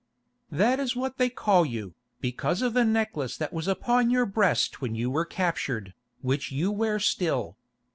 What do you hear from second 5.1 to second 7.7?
were captured, which you wear still.